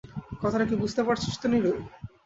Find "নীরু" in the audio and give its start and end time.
1.51-1.71